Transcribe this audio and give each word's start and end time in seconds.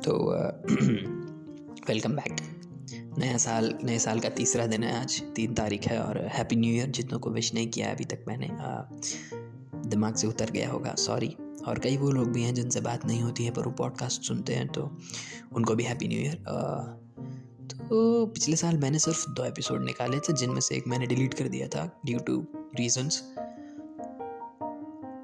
तो 0.00 0.12
welcome 1.88 2.12
back 2.12 2.36
नया 3.18 3.36
साल 3.36 3.74
नए 3.84 3.98
साल 3.98 4.20
का 4.20 4.28
तीसरा 4.30 4.66
दिन 4.66 4.82
है 4.82 4.94
आज 5.00 5.20
तीन 5.36 5.54
तारीख 5.54 5.86
है 5.86 5.98
और 6.02 6.18
हैप्पी 6.28 6.56
न्यू 6.56 6.74
ईयर 6.74 6.90
जितनों 6.90 7.18
को 7.18 7.30
विश 7.30 7.52
नहीं 7.54 7.68
किया 7.68 7.90
अभी 7.90 8.04
तक 8.04 8.24
मैंने 8.28 8.46
आ, 8.46 8.82
दिमाग 9.86 10.14
से 10.14 10.26
उतर 10.26 10.50
गया 10.50 10.70
होगा 10.70 10.94
सॉरी 10.98 11.28
और 11.68 11.78
कई 11.78 11.96
वो 11.96 12.10
लोग 12.10 12.32
भी 12.32 12.42
हैं 12.42 12.54
जिनसे 12.54 12.80
बात 12.80 13.04
नहीं 13.06 13.22
होती 13.22 13.44
है 13.44 13.50
पर 13.50 13.66
वो 13.66 13.72
पॉडकास्ट 13.78 14.22
सुनते 14.22 14.54
हैं 14.54 14.68
तो 14.68 14.90
उनको 15.52 15.74
भी 15.74 15.84
हैप्पी 15.84 16.08
न्यू 16.08 16.20
ईयर 16.20 16.36
तो 17.72 18.26
पिछले 18.28 18.56
साल 18.56 18.76
मैंने 18.78 18.98
सिर्फ़ 18.98 19.28
दो 19.30 19.44
एपिसोड 19.44 19.84
निकाले 19.84 20.18
थे 20.20 20.32
जिनमें 20.34 20.60
से 20.60 20.76
एक 20.76 20.88
मैंने 20.88 21.06
डिलीट 21.06 21.34
कर 21.34 21.48
दिया 21.48 21.68
था 21.68 21.84
ड्यू 22.06 22.18
टू 22.26 22.44
रीजंस 22.76 23.22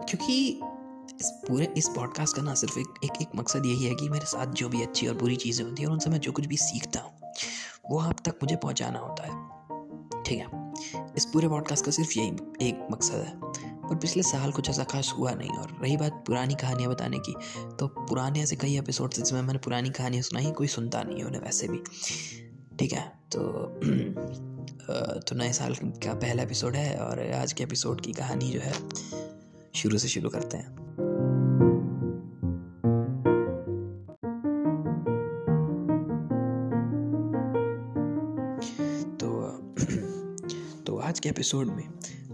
क्योंकि 0.09 0.39
इस 1.21 1.31
पूरे, 1.49 1.75
इस 1.77 1.89
पॉडकास्ट 1.89 2.37
का 2.37 2.43
ना 2.43 2.55
सिर्फ़ 2.55 2.79
एक 2.79 2.87
एक 3.05 3.23
एक 3.23 3.29
मकसद 3.37 3.67
यही 3.67 3.85
है 3.85 3.95
कि 3.95 4.09
मेरे 4.09 4.27
साथ 4.27 4.47
जो 4.47 4.69
भी 4.69 4.83
अच्छी 4.83 5.07
और 5.07 5.15
बुरी 5.15 5.37
चीज़ें 5.37 5.65
होती 5.65 5.83
हैं 5.83 5.87
और 5.87 5.93
उनसे 5.93 6.11
मैं 6.11 6.21
जो 6.21 6.33
कुछ 6.33 6.47
भी 6.47 6.57
सीखता 6.57 7.01
हूँ, 7.01 7.13
वो 7.91 7.99
आप 7.99 8.17
तक 8.25 8.35
मुझे 8.43 8.57
पहुँचाना 8.57 8.99
होता 8.99 9.23
है। 9.23 9.57
ठीक 10.23 10.39
है? 10.39 10.47
इस 11.17 11.25
पूरे 11.25 11.49
पॉडकास्ट 11.49 11.85
का 11.85 11.91
सिर्फ़ 11.91 12.19
यही 12.19 12.29
एक 12.69 12.89
मकसद 12.91 13.15
है। 13.15 13.41
पर 13.89 13.95
पिछले 13.95 14.23
साल 14.23 14.53
कुछ 14.53 14.71
ऐसा 14.71 14.85
खास 14.85 15.15
हुआ 15.19 15.35
नहीं 15.35 15.51
और 15.51 15.79
रही 15.83 15.97
बात 15.97 16.13
पुरानी 16.27 16.55
कहानियाँ 16.55 16.91
बताने 16.91 17.19
की 17.19 17.35
तो 17.77 17.87
पुराने 17.87 18.43
ऐसे 18.43 18.57
कई 18.57 18.79
एपिसोड 18.79 19.15
जिसमें 19.15 19.43
मैंने 19.43 19.59
पुरानी 19.59 19.91
कहानियाँ 19.91 20.23
सुनाई, 20.23 20.51
कोई 20.51 20.67
सुनता 20.67 21.03
नहीं 21.03 21.19
है 21.19 21.25
उन्हें 21.25 21.41
वैसे 21.41 21.69
भी। 21.69 21.79
ठीक 22.77 22.93
है? 22.93 23.13
तो 23.33 23.41
तो 25.21 25.37
नए 25.37 25.53
साल 25.53 25.75
का 25.83 26.15
पहला 26.15 26.43
एपिसोड 26.43 26.75
है 26.75 26.97
और 26.97 27.33
आज 27.33 27.53
के 27.53 27.63
एपिसोड 27.65 28.01
की 28.01 28.13
कहानी 28.13 28.51
जो 28.51 28.61
है, 28.61 28.75
शुरू 29.75 29.99
से 29.99 30.09
शुरू 30.09 30.31
करते 30.31 30.57
हैं। 30.57 30.87
एपिसोड 41.37 41.67
में 41.67 41.89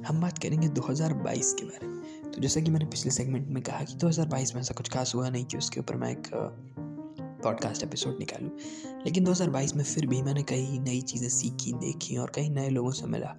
हम 0.07 0.21
बात 0.21 0.39
करेंगे 0.39 0.69
2022 0.69 1.53
के 1.53 1.65
बारे 1.65 1.87
में। 1.87 2.31
तो 2.31 2.41
जैसा 2.41 2.61
कि 2.61 2.71
मैंने 2.71 2.85
पिछले 2.85 3.11
सेगमेंट 3.11 3.49
में 3.49 3.63
कहा 3.63 3.85
कि 3.85 3.95
2022 3.95 4.55
में 4.55 4.63
ऐसा 4.63 4.75
कुछ 4.75 4.89
खास 4.89 5.15
हुआ 5.15 5.29
नहीं 5.29 5.45
कि 5.45 5.59
उसके 5.59 5.81
ऊपर 5.81 5.97
मैं 5.97 6.11
एक 6.11 6.31
पॉडकास्ट 7.45 7.83
एपिसोड 7.83 8.17
निकालूं। 8.19 8.51
लेकिन 9.05 9.25
2022 9.25 9.77
में 9.77 9.85
फिर 9.85 10.07
भी 10.07 10.23
मैंने 10.23 10.43
कई 10.43 10.79
नई 10.79 11.01
चीज़ें 11.01 11.29
सीखी, 11.29 11.73
देखी 11.73 12.17
और 12.17 12.33
कई 12.35 12.49
नए 12.49 12.69
लोगों 12.69 12.91
से 12.91 13.07
मिला। 13.07 13.37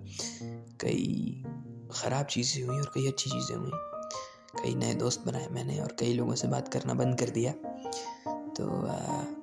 कई 0.81 1.43
ख़राब 1.91 2.25
चीज़ें 2.25 2.63
हुई 2.63 2.77
और 2.77 2.91
कई 2.95 3.07
अच्छी 3.07 3.29
चीज़ें 3.29 3.57
हुई। 3.57 3.71
कई 4.63 4.75
नए 4.75 4.93
दोस्त 4.93 5.23
बनाए 5.25 5.47
मैंने 5.51 5.79
और 5.79 5.95
कई 5.99 6.13
लोगों 6.13 6.35
से 6.35 6.47
बात 6.47 6.67
करना 6.67 6.93
बंद 6.93 7.19
कर 7.19 7.29
दिया। 7.29 7.51
तो 8.31 8.87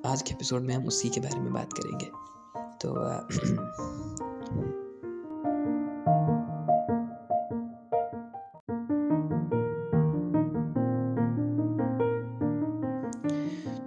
आज 0.08 0.22
के 0.22 0.30
एपिसोड 0.30 0.62
में 0.62 0.74
हम 0.74 0.86
उसी 0.86 1.08
के 1.08 1.20
बारे 1.20 1.40
में 1.40 1.52
बात 1.52 1.72
करेंगे। 1.72 2.06
तो 2.78 2.94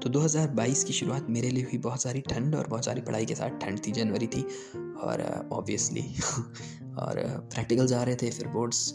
तो 0.04 0.10
2022 0.10 0.84
की 0.84 0.94
शुरुआत 0.94 1.28
मेरे 1.30 1.50
लिए 1.50 1.64
हुई 1.64 1.78
बहुत 1.78 2.02
सारी 2.02 2.22
ठंड 2.22 2.56
और 2.56 2.68
बहुत 2.68 2.86
सारी 2.86 3.02
पढ़ाई 3.02 3.26
के 3.26 3.36
साथ। 3.36 3.50
ठंड 3.50 3.80
थी 3.88 3.92
जनवरी 3.92 4.28
थी 4.28 4.42
और 4.76 5.50
ऑब्वियसली 5.52 6.02
और 7.00 7.20
प्रैक्टिकल्स 7.54 7.94
आ 7.94 8.04
रहे 8.04 8.16
थे, 8.16 8.32
फिर 8.32 8.48
बोर्ड्स 8.48 8.92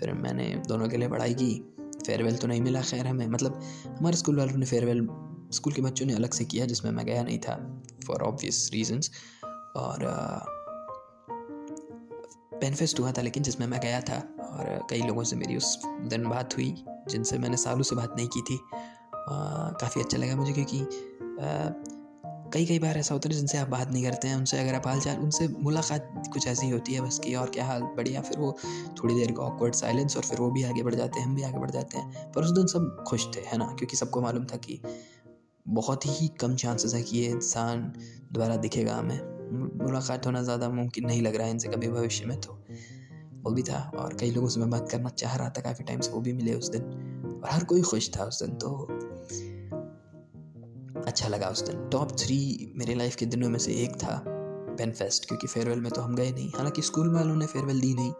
फिर 0.00 0.12
मैंने 0.12 0.62
दोनों 0.68 0.88
के 0.88 0.96
लिए 0.96 1.08
पढ़ाई 1.08 1.34
की। 1.34 1.74
फेयरवेल 2.06 2.36
तो 2.36 2.46
नहीं 2.46 2.60
मिला, 2.60 2.80
खैर 2.80 3.06
हमें 3.06 3.26
मतलब 3.26 3.60
हमारे 3.86 4.16
स्कूल 4.16 4.38
वालों 4.38 4.56
ने 4.56 4.66
फेयरवेल 4.66 5.08
स्कूल 5.52 5.72
के 5.72 5.82
बच्चों 5.82 6.06
ने 6.06 6.14
अलग 6.14 6.32
से 6.32 6.44
किया 6.44 6.66
जिसमें 6.66 6.92
मैं 6.92 7.06
गया 7.06 7.22
नहीं 7.22 7.38
था 7.38 7.82
फॉर 8.06 8.22
ऑब्वियस 8.22 8.70
रीजंस 8.72 9.10
और 9.76 9.98
पेनफेस्ट 12.60 13.00
हुआ 13.00 13.12
था 13.12 13.22
लेकिन 13.22 13.42
जिसमें 13.42 13.66
मैं 13.66 13.80
गया 13.80 14.00
था 14.00 14.18
और 14.40 14.86
कई 14.90 15.02
लोगों 15.02 15.24
से 15.24 15.36
मेरी 15.36 15.56
उस 15.56 15.78
दिन 15.86 16.28
बात 16.28 16.56
हुई 16.56 16.74
जिनसे 17.08 17.38
मैंने 17.38 17.56
सालों 17.56 17.82
से 17.82 17.96
बात 17.96 18.14
नहीं 18.16 18.28
की 18.28 18.40
थी। 18.40 18.60
काफ़ी 19.28 20.00
अच्छा 20.00 20.18
लगा 20.18 20.36
मुझे 20.36 20.52
क्योंकि 20.52 20.86
कई 22.52 22.64
कई 22.66 22.78
बार 22.78 22.98
ऐसा 22.98 23.14
होता 23.14 23.28
है 23.28 23.34
जिनसे 23.34 23.58
आप 23.58 23.68
बात 23.68 23.90
नहीं 23.90 24.02
करते 24.04 24.28
हैं, 24.28 24.36
उनसे 24.36 24.58
अगर 24.58 24.74
आप 24.74 24.86
हाल 24.86 25.00
चाल 25.00 25.16
उनसे 25.16 25.48
मुलाकात 25.48 26.30
कुछ 26.32 26.46
ऐसी 26.48 26.68
होती 26.70 26.94
है 26.94 27.00
बस 27.00 27.18
की 27.18 27.34
और 27.34 27.50
क्या 27.50 27.64
हाल, 27.66 27.82
बढ़िया, 27.82 28.20
फिर 28.20 28.38
वो 28.38 28.56
थोड़ी 28.98 29.14
देर 29.14 29.32
का 29.32 29.42
ऑकवर्ड 29.42 29.74
साइलेंस 29.74 30.16
और 30.16 30.22
फिर 30.22 30.40
वो 30.40 30.50
भी 30.50 30.62
आगे 30.62 30.82
बढ़ 30.82 30.94
जाते 30.94 31.20
हैं, 31.20 31.26
हम 31.26 31.34
भी 31.34 31.42
आगे 31.42 31.58
बढ़ 31.58 31.70
जाते 31.70 31.98
हैं। 31.98 32.32
पर 32.32 32.44
उस 32.44 32.50
दिन 32.50 32.66
सब 32.66 33.04
खुश 33.08 33.26
थे, 33.36 33.40
है 33.40 33.58
ना? 33.58 33.64
क्योंकि 33.64 33.96
सबको 33.96 34.20
मालूम 34.20 34.44
था 34.44 34.56
कि 34.56 34.80
बहुत 35.66 36.06
ही 36.06 36.28
कम 36.40 36.54
चांसेस 36.56 36.94
है 36.94 37.02
कि 37.02 37.18
ये 37.18 37.26
इंसान 37.26 37.92
दोबारा 38.32 38.56
दिखेगा 38.56 38.94
हमें। 38.94 39.20
मुलाकात 39.84 40.26
होना 40.26 40.42
ज़्यादा 40.42 40.68
मुमकिन 40.68 41.06
नहीं 41.06 41.22
लग 41.22 41.36
रहा 41.36 41.46
है 41.46 41.52
इनसे 41.52 41.68
कभी 41.68 41.88
भविष्य 41.88 42.26
में 42.26 42.40
तो। 42.40 42.58
वो 43.42 43.50
भी 43.50 43.62
था 43.62 43.90
और 43.98 44.14
कई 44.14 44.30
लोगों 44.30 44.48
से 44.48 44.60
मैं 44.60 44.70
बात 44.70 44.88
करना 44.90 45.08
चाह 45.08 45.36
रहा 45.36 45.48
था 45.48 45.60
काफ़ी 45.60 45.84
टाइम 45.84 46.00
से, 46.00 46.10
वो 46.10 46.20
भी 46.20 46.32
मिले 46.32 46.54
उस 46.54 46.70
दिन। 46.70 46.82
और 47.44 47.50
हर 47.50 47.64
कोई 47.64 47.82
खुश 47.82 48.10
था 48.16 48.24
उस 48.24 48.42
दिन 48.42 48.54
तो 48.54 48.68
अच्छा 51.06 51.28
लगा 51.28 51.48
उस 51.48 51.62
दिन। 51.62 51.88
टॉप 51.88 52.16
थ्री 52.18 52.72
मेरे 52.76 52.94
लाइफ 52.94 53.16
के 53.16 53.26
दिनों 53.26 53.48
में 53.48 53.58
से 53.58 53.72
एक 53.74 53.96
था 53.96 54.22
पेन 54.78 54.92
फेस्ट 54.92 55.26
क्योंकि 55.28 55.46
फेयरवेल 55.46 55.80
में 55.80 55.90
तो 55.92 56.00
हम 56.00 56.14
गए 56.14 56.30
नहीं। 56.30 56.48
हालाँकि 56.48 56.82
स्कूल 56.82 57.14
वालों 57.14 57.36
ने 57.36 57.46
फेयरवेल 57.46 57.80
दी 57.80 57.94
नहीं। 57.94 58.12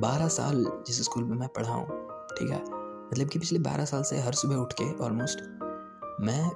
बारह 0.00 0.28
साल 0.28 0.64
जिस 0.86 1.02
स्कूल 1.04 1.24
में 1.24 1.36
मैं 1.36 1.48
पढ़ा 1.48 1.72
हूँ, 1.72 1.86
ठीक 2.30 2.50
है? 2.50 2.62
मतलब 3.08 3.28
कि 3.28 3.38
पिछले 3.38 3.58
बारह 3.58 3.84
साल 3.84 4.02
से 4.02 4.18
हर 4.18 4.32
सुबह 4.32 4.56
उठ 4.56 4.72
के 4.72 4.92
ऑलमोस्ट 5.04 5.38
मैं, 6.20 6.50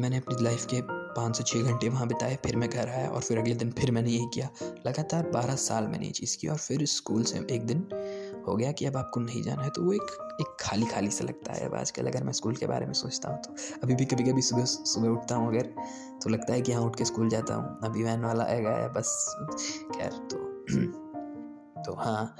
मैंने 0.00 0.16
अपनी 0.16 0.44
लाइफ 0.44 0.64
के 0.64 0.80
पाँच 0.82 1.36
से 1.36 1.42
छः 1.42 1.62
घंटे 1.62 1.88
वहाँ 1.88 2.06
बिताए, 2.08 2.36
फिर 2.36 2.56
मैं 2.56 2.68
घर 2.70 2.88
आया 2.88 3.08
और 3.08 3.20
फिर 3.20 3.38
अगले 3.38 3.54
दिन 3.54 3.70
फिर 3.70 3.90
मैंने 3.90 4.10
यही 4.10 4.26
किया। 4.34 4.48
लगातार 4.86 5.30
बारह 5.30 5.56
साल 5.56 5.86
मैंने 5.86 6.06
ये 6.06 6.12
चीज़ 6.12 6.36
की 6.38 6.48
और 6.48 6.56
फिर 6.56 6.84
स्कूल 6.86 7.22
से 7.22 7.46
एक 7.50 7.66
दिन 7.66 7.88
हो 8.48 8.56
गया 8.56 8.72
कि 8.72 8.86
अब 8.86 8.96
आपको 8.96 9.20
नहीं 9.20 9.42
जाना 9.42 9.62
है 9.62 9.70
तो 9.70 9.82
वो 9.82 9.92
एक 9.92 10.36
एक 10.40 10.56
खाली 10.60 10.86
खाली 10.86 11.10
सा 11.10 11.24
लगता 11.24 11.52
है 11.52 11.66
अब 11.66 11.74
आजकल। 11.74 12.06
अगर 12.06 12.24
मैं 12.24 12.32
स्कूल 12.32 12.56
के 12.56 12.66
बारे 12.66 12.86
में 12.86 12.92
सोचता 12.92 13.30
हूँ 13.30 13.38
तो 13.38 13.54
अभी 13.82 13.94
भी 13.94 14.04
कभी 14.04 14.24
कभी 14.24 14.42
सुबह 14.42 14.64
सुबह 14.64 15.08
उठता 15.08 15.34
हूँ 15.34 15.48
अगर 15.48 15.72
तो 16.22 16.30
लगता 16.30 16.52
है 16.52 16.60
कि 16.60 16.72
हाँ 16.72 16.82
उठ 16.82 16.96
के 16.96 17.04
स्कूल 17.04 17.28
जाता 17.28 17.54
हूँ। 17.54 17.78
अभी 17.84 18.02
वैन 18.04 18.24
वाला 18.24 18.44
आएगा 18.44 18.70
है, 18.70 18.88
बस। 18.92 19.36
खैर 19.94 20.12
तो 20.30 20.38
तो 21.82 21.94
हाँ 21.94 22.34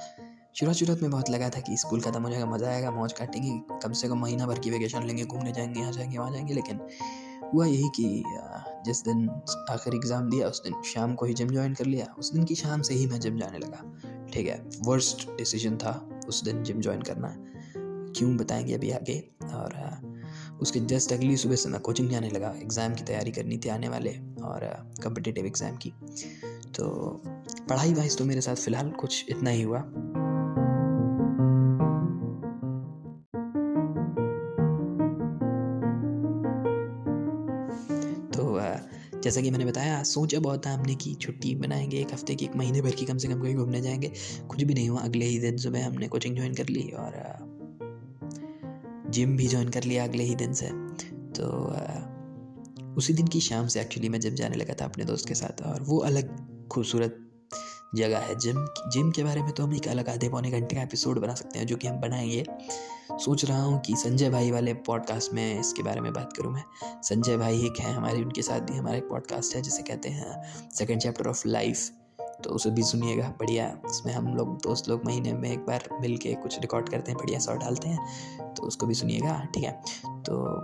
शुरुआत 0.54 0.76
शुरुआत 0.76 1.02
में 1.02 1.10
बहुत 1.10 1.30
लगा 1.30 1.48
था 1.48 1.60
कि 1.60 1.76
स्कूल 1.76 2.00
खत्म 2.00 2.22
हो 2.22 2.30
जाएगा 2.30 2.46
मज़ा 2.46 2.68
आएगा, 2.68 2.90
मौज 2.90 3.12
काटेंगे। 3.12 3.78
कम 3.82 3.92
से 3.92 4.08
कम 4.08 4.18
महीना 4.18 4.46
भर 4.46 4.58
की 4.58 4.70
वेकेशन 4.70 5.02
लेंगे, 5.02 5.24
घूमने 5.24 5.52
जाएँगे, 5.52 5.80
यहाँ 5.80 5.92
जाएँगे, 5.92 6.18
वहाँ 6.18 6.32
जाएँगे, 6.32 6.54
लेकिन 6.54 6.80
हुआ 7.54 7.66
यही 7.66 7.88
कि 7.96 8.22
जिस 8.86 9.04
दिन 9.04 9.28
आखिर 9.70 9.94
एग्ज़ाम 9.94 10.30
दिया, 10.30 10.48
उस 10.48 10.62
दिन 10.62 10.82
शाम 10.84 11.14
को 11.14 11.26
ही 11.26 11.34
जिम 11.34 11.48
ज्वाइन 11.48 11.74
कर 11.74 11.84
लिया। 11.84 12.14
उस 12.18 12.32
दिन 12.32 12.44
की 12.44 12.54
शाम 12.54 12.82
से 12.82 12.94
ही 12.94 13.06
मैं 13.06 13.20
जिम 13.20 13.38
जाने 13.38 13.58
लगा। 13.58 13.82
ठीक 14.38 14.46
है 14.46 14.62
वर्स्ट 14.82 15.28
डिसीज़न 15.36 15.76
था 15.76 15.92
उस 16.28 16.42
दिन 16.44 16.62
जिम 16.62 16.80
ज्वाइन 16.80 17.02
करना। 17.02 17.34
क्यों 18.18 18.36
बताएँगे 18.36 18.74
अभी 18.74 18.90
आगे? 18.90 19.18
और 19.44 19.74
उसके 20.62 20.80
जस्ट 20.80 21.12
अगली 21.12 21.36
सुबह 21.36 21.56
से 21.56 21.68
मैं 21.68 21.80
कोचिंग 21.80 22.10
जाने 22.10 22.30
लगा 22.30 22.54
एग्ज़ाम 22.62 22.94
की 22.94 23.04
तैयारी 23.04 23.30
करनी 23.30 23.58
थी 23.58 23.68
आने 23.68 23.88
वाले 23.88 24.10
और 24.42 24.92
कम्पिटिटिव 25.02 25.46
एग्ज़ाम 25.46 25.76
की। 25.76 25.92
तो 26.76 26.88
पढ़ाई 27.68 27.94
वाइज 27.94 28.18
तो 28.18 28.24
मेरे 28.24 28.40
साथ 28.40 28.54
फ़िलहाल 28.54 28.90
कुछ 28.90 29.26
इतना 29.28 29.50
ही 29.50 29.62
हुआ। 29.62 29.78
जैसा 39.24 39.40
कि 39.40 39.50
मैंने 39.50 39.64
बताया, 39.64 40.02
सोचा 40.02 40.40
बहुत 40.40 40.66
था 40.66 40.70
हमने 40.70 40.94
कि 40.94 41.14
छुट्टी 41.14 41.54
बनाएँगे 41.54 42.00
एक 42.00 42.12
हफ़्ते 42.12 42.34
की, 42.34 42.44
एक 42.44 42.56
महीने 42.56 42.82
भर 42.82 42.90
की, 42.90 43.04
कम 43.04 43.18
से 43.18 43.28
कम 43.28 43.42
कहीं 43.42 43.54
घूमने 43.54 43.80
जाएँगे। 43.80 44.12
कुछ 44.48 44.62
भी 44.62 44.74
नहीं 44.74 44.88
हुआ, 44.88 45.00
अगले 45.00 45.24
ही 45.24 45.38
दिन 45.38 45.56
सुबह 45.56 45.86
हमने 45.86 46.08
कोचिंग 46.08 46.36
ज्वाइन 46.36 46.54
कर 46.54 46.68
ली 46.68 46.88
और 46.98 47.22
जिम 49.10 49.36
भी 49.36 49.48
ज्वाइन 49.48 49.68
कर 49.68 49.84
लिया 49.84 50.04
अगले 50.04 50.24
ही 50.24 50.34
दिन 50.34 50.52
से। 50.52 50.66
तो 51.32 51.48
उसी 52.96 53.12
दिन 53.12 53.26
की 53.26 53.40
शाम 53.40 53.66
से 53.66 53.80
एक्चुअली 53.80 54.08
मैं 54.08 54.20
जिम 54.20 54.34
जाने 54.34 54.56
लगा 54.56 54.74
था 54.74 54.84
अपने 54.84 55.04
दोस्त 55.04 55.28
के 55.28 55.34
साथ 55.34 55.62
और 55.62 55.82
वो 55.82 55.98
अलग 55.98 56.30
खूबसूरत 56.68 57.18
जगह 57.94 58.18
है। 58.18 58.38
जिम 58.38 58.66
जिम 58.92 59.10
के 59.10 59.24
बारे 59.24 59.42
में 59.42 59.52
तो 59.52 59.62
हम 59.62 59.74
एक 59.74 59.88
अलग 59.88 60.08
आधे 60.08 60.28
पौने 60.28 60.50
घंटे 60.50 60.76
का 60.76 60.82
एपिसोड 60.82 61.18
बना 61.18 61.34
सकते 61.34 61.58
हैं 61.58 61.66
जो 61.66 61.76
कि 61.76 61.88
हम 61.88 62.00
बनाएँगे। 62.00 62.44
सोच 63.12 63.44
रहा 63.44 63.62
हूँ 63.62 63.80
कि 63.80 63.96
संजय 63.96 64.30
भाई 64.30 64.50
वाले 64.50 64.74
पॉडकास्ट 64.74 65.32
में 65.32 65.60
इसके 65.60 65.82
बारे 65.82 66.00
में 66.00 66.12
बात 66.12 66.32
करूँ 66.32 66.52
मैं। 66.52 66.64
संजय 67.02 67.36
भाई 67.36 67.58
एक 67.58 67.80
हैं 67.80 67.94
हमारे 67.94 68.22
उनके 68.22 68.42
साथ 68.42 68.60
भी 68.60 68.76
हमारा 68.76 68.96
एक 68.96 69.08
पॉडकास्ट 69.08 69.56
है 69.56 69.62
जिसे 69.62 69.82
कहते 69.82 70.08
हैं 70.08 70.42
सेकेंड 70.70 71.00
चैप्टर 71.00 71.28
ऑफ़ 71.28 71.48
लाइफ 71.48 71.90
तो 72.44 72.50
उसे 72.50 72.70
भी 72.70 72.82
सुनिएगा 72.82 73.28
बढ़िया। 73.40 73.80
उसमें 73.84 74.12
हम 74.12 74.34
लोग 74.34 74.56
दोस्त 74.62 74.88
लोग 74.88 75.04
महीने 75.04 75.32
में 75.32 75.50
एक 75.52 75.58
बार 75.58 75.88
मिल 76.00 76.16
के 76.16 76.34
कुछ 76.34 76.60
रिकॉर्ड 76.60 76.88
करते 76.88 77.10
हैं 77.10 77.18
बढ़िया 77.18 77.38
सौ 77.38 77.54
डालते 77.54 77.88
हैं। 77.88 78.54
तो 78.54 78.62
उसको 78.62 78.86
भी 78.86 78.94
सुनिएगा 78.94 79.48
ठीक 79.54 79.64
है? 79.64 79.72
तो 80.06 80.54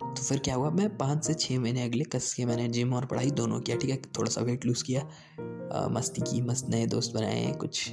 तो 0.00 0.22
फिर 0.22 0.38
क्या 0.38 0.54
हुआ 0.54 0.70
मैं 0.70 0.96
पाँच 0.96 1.24
से 1.24 1.34
छः 1.34 1.60
महीने 1.60 1.82
अगले 1.82 2.04
कस 2.04 2.34
के 2.34 2.44
मैंने 2.44 2.68
जिम 2.68 2.94
और 2.94 3.06
पढ़ाई 3.06 3.30
दोनों 3.30 3.60
किया 3.60 3.76
ठीक 3.76 3.90
है? 3.90 3.96
थोड़ा 3.96 4.30
सा 4.30 4.40
वेट 4.40 4.66
लूज़ 4.66 4.84
किया। 4.84 5.00
आ, 5.72 5.88
मस्ती 5.88 6.22
की 6.22 6.40
मस्त 6.42 6.66
नए 6.68 6.86
दोस्त 6.86 7.14
बनाए 7.14 7.52
कुछ 7.52 7.88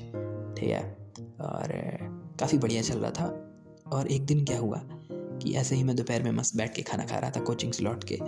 ठीक 0.57 0.69
है? 0.69 0.81
और 1.41 1.73
काफ़ी 2.39 2.57
बढ़िया 2.57 2.81
चल 2.81 2.98
रहा 2.98 3.12
था। 3.12 3.44
और 3.94 4.07
एक 4.07 4.25
दिन 4.25 4.45
क्या 4.45 4.60
हुआ 4.60 4.81
कि 5.13 5.54
ऐसे 5.54 5.75
ही 5.75 5.84
मैं 5.84 5.95
दोपहर 5.95 6.24
में 6.24 6.31
मस्त 6.31 6.56
बैठ 6.57 6.75
के 6.75 6.81
खाना 6.81 7.06
खा 7.06 7.18
रहा 7.18 7.31
था 7.31 7.39
कोचिंग 7.39 7.74
से 7.74 7.84
लौट 7.84 8.04
के। 8.04 8.19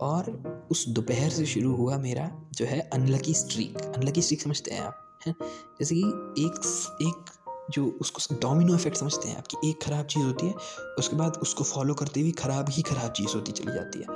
और 0.00 0.30
उस 0.70 0.88
दोपहर 0.88 1.30
से 1.30 1.46
शुरू 1.46 1.74
हुआ 1.76 1.98
मेरा 1.98 2.30
जो 2.52 2.66
है 2.66 2.80
अनलकी 2.80 3.34
स्ट्रीक। 3.34 3.78
अनलकी 3.78 4.22
स्ट्रीक 4.22 4.42
समझते 4.42 4.70
हैं 4.70 4.80
आप, 4.80 5.18
हैं? 5.26 5.34
जैसे 5.80 5.94
कि 5.94 6.00
एक 6.44 6.60
एक 7.02 7.24
जो 7.70 7.98
उसको 8.00 8.34
डोमिनो 8.34 8.74
इफ़ेक्ट 8.74 8.96
समझते 8.96 9.28
हैं 9.28 9.36
आपकी 9.36 9.70
एक 9.70 9.82
ख़राब 9.82 10.06
चीज़ 10.06 10.24
होती 10.24 10.46
है, 10.46 10.54
उसके 10.98 11.16
बाद 11.16 11.36
उसको 11.36 11.64
फॉलो 11.64 11.94
करते 11.94 12.20
हुए 12.20 12.30
ख़राब 12.30 12.68
ही 12.68 12.82
ख़राब 12.82 13.12
चीज़ 13.12 13.34
होती 13.34 13.52
चली 13.52 13.72
जाती 13.72 13.98
है। 13.98 14.06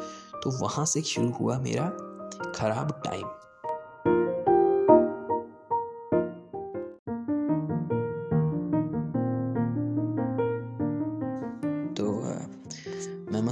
तो 0.43 0.59
वहाँ 0.59 0.87
से 0.87 1.03
शुरू 1.03 1.31
हुआ 1.31 1.59
मेरा 1.59 1.89
ख़राब 2.57 3.03
टाइम। 3.05 3.27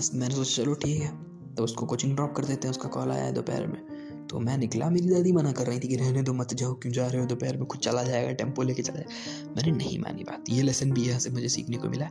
मस्त, 0.01 0.15
मैंने 0.15 0.35
सोचा 0.35 0.63
चलो 0.63 0.75
ठीक 0.75 1.03
है। 1.03 1.25
तो 1.55 1.65
उसको 1.65 1.87
कोचिंग 1.87 2.15
ड्रॉप 2.15 2.35
कर 2.37 2.45
देते 2.45 2.69
हैं, 2.69 2.71
उसका 2.71 2.89
कॉल 2.89 3.11
आया 3.11 3.25
है 3.25 3.33
दोपहर 3.33 3.67
में। 3.67 3.81
तो 4.27 4.41
मैं 4.41 4.59
निकला, 4.59 4.91
मेरी 4.91 5.09
दादी 5.09 5.33
मना 5.33 5.53
कर 5.53 5.67
रही 5.67 5.81
थी 5.81 5.89
कि 5.89 5.97
रहने 5.97 6.23
दो, 6.23 6.33
मत 6.33 6.55
जाओ, 6.55 6.75
क्यों 6.75 6.93
जा 6.93 7.07
रहे 7.07 7.21
हो 7.21 7.27
दोपहर 7.27 7.57
में? 7.57 7.67
खुद 7.67 7.81
चला 7.81 8.03
जाएगा, 8.03 8.33
टेंपो 8.33 8.63
लेके 8.63 8.83
चला 8.83 8.97
जाएगा। 8.97 9.55
मैंने 9.57 9.71
नहीं 9.71 9.99
मानी 9.99 10.25
बात। 10.25 10.45
ये 10.49 10.63
लेसन 10.63 10.93
भी 10.93 11.03
यहाँ 11.03 11.21
से 11.21 11.31
मुझे 11.31 11.49
सीखने 11.49 11.77
को 11.77 11.89
मिला 11.89 12.09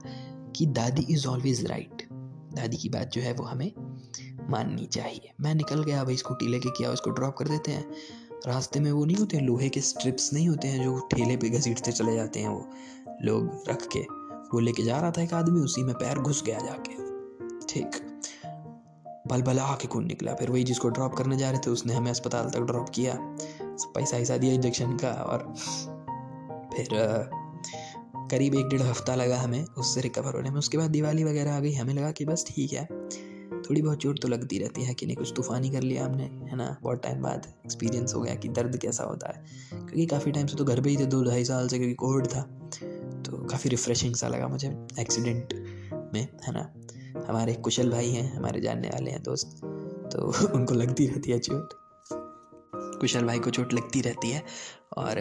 कि 0.55 0.65
दादी 0.65 1.01
इज़ 1.09 1.27
ऑलवेज 1.27 1.65
राइट 1.65 2.09
दादी 2.53 2.77
की 2.77 2.89
बात 2.89 3.11
जो 3.11 3.21
है 3.21 3.33
वो 3.33 3.43
हमें 3.43 3.71
माननी 4.49 4.85
चाहिए। 4.85 5.31
मैं 5.41 5.55
निकल 5.55 5.83
गया, 5.83 6.03
भाई 6.03 6.17
स्कूटी 6.17 6.47
लेके 6.47 6.69
किया, 6.69 6.91
उसको 6.91 7.09
ड्रॉप 7.09 7.35
कर 7.37 7.47
देते 7.47 7.71
हैं। 7.71 7.91
रास्ते 8.47 8.79
में 8.79 8.91
वो 8.91 9.05
नहीं 9.05 9.17
होते, 9.17 9.39
लोहे 9.39 9.69
के 9.69 9.81
स्ट्रिप्स 9.81 10.33
नहीं 10.33 10.49
होते 10.49 10.67
हैं 10.67 10.83
जो 10.83 10.99
ठेले 10.99 11.37
पे 11.37 11.49
घसीटते 11.49 11.91
चले 11.91 12.15
जाते 12.15 12.39
हैं 12.39 12.49
वो, 12.49 12.69
लोग 13.21 13.63
रख 13.69 13.87
के। 13.87 13.99
वो 14.53 14.59
लेके 14.59 14.83
जा 14.83 15.01
रहा 15.01 15.11
था 15.11 15.21
एक 15.21 15.33
आदमी, 15.33 15.59
उसी 15.59 15.83
में 15.83 15.95
पैर 15.95 16.17
घुस 16.19 16.43
गया 16.43 16.59
जाके। 16.59 17.08
ठीक। 17.69 18.21
बल 19.27 19.41
बला 19.41 19.75
के 19.81 19.87
खून 19.87 20.05
निकला, 20.05 20.33
फिर 20.33 20.51
वही 20.51 20.63
जिसको 20.63 20.89
ड्रॉप 20.89 21.13
करने 21.13 21.37
जा 21.37 21.49
रहे 21.51 21.59
थे, 21.59 21.69
उसने 21.69 21.93
हमें 21.93 22.11
अस्पताल 22.11 22.49
तक 22.49 22.59
ड्रॉप 22.59 22.89
किया। 22.89 23.13
पैसा 23.95 24.17
ऐसा 24.17 24.37
दिया 24.37 24.53
इंजेक्शन 24.53 24.97
का 24.97 25.11
और 25.11 25.53
फिर 26.77 26.89
करीब 28.31 28.55
एक 28.55 28.67
डेढ़ 28.67 28.81
हफ़्ता 28.81 29.15
लगा 29.15 29.39
हमें 29.39 29.65
उससे 29.65 30.01
रिकवर 30.01 30.33
होने 30.33 30.49
में। 30.49 30.57
उसके 30.57 30.77
बाद 30.77 30.89
दिवाली 30.89 31.23
वगैरह 31.23 31.57
आ 31.57 31.59
गई, 31.59 31.73
हमें 31.73 31.93
लगा 31.93 32.11
कि 32.11 32.25
बस 32.25 32.45
ठीक 32.47 32.73
है। 32.73 32.85
थोड़ी 33.61 33.81
बहुत 33.81 33.97
चोट 33.97 34.21
तो 34.21 34.27
लगती 34.27 34.59
रहती 34.59 34.83
है 34.83 34.93
कि 34.93 35.05
नहीं, 35.05 35.15
कुछ 35.15 35.33
तूफानी 35.35 35.69
कर 35.69 35.81
लिया 35.81 36.05
हमने, 36.05 36.23
है 36.23 36.55
ना? 36.55 36.77
बहुत 36.83 37.03
टाइम 37.03 37.21
बाद 37.21 37.53
एक्सपीरियंस 37.65 38.13
हो 38.15 38.21
गया 38.21 38.35
कि 38.35 38.49
दर्द 38.49 38.77
कैसा 38.77 39.03
होता 39.03 39.33
है। 39.35 39.43
क्योंकि 39.73 40.05
काफ़ी 40.05 40.31
टाइम 40.31 40.47
से 40.47 40.55
तो 40.55 40.65
घर 40.65 40.81
पे 40.81 40.89
ही 40.89 40.97
थे, 40.97 41.05
दो 41.05 41.23
ढाई 41.23 41.45
साल 41.45 41.67
से, 41.67 41.77
क्योंकि 41.77 41.95
कोविड 41.95 42.27
था। 42.27 42.41
तो 43.21 43.45
काफ़ी 43.45 43.69
रिफ्रेशिंग 43.69 44.15
सा 44.15 44.27
लगा 44.27 44.47
मुझे 44.47 44.87
एक्सीडेंट 44.99 45.53
में, 46.13 46.27
है 46.47 46.53
ना? 46.53 46.73
हमारे 47.27 47.53
कुशल 47.53 47.91
भाई 47.91 48.09
हैं, 48.09 48.37
हमारे 48.37 48.61
जानने 48.61 48.87
वाले 48.87 49.11
हैं 49.11 49.23
दोस्त 49.23 49.61
तो 50.15 50.47
उनको 50.55 50.73
लगती 50.73 51.07
रहती 51.07 51.31
है 51.31 51.39
चोट। 51.39 51.69
कुशल 52.99 53.25
भाई 53.25 53.39
को 53.39 53.49
चोट 53.49 53.73
लगती 53.73 54.01
रहती 54.01 54.29
है 54.29 54.43
और 54.97 55.19